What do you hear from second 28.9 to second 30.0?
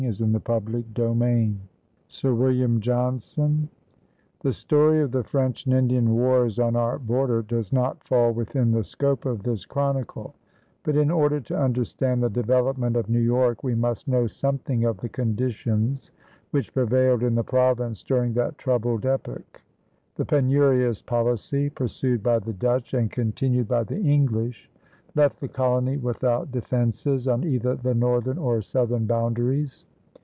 boundaries.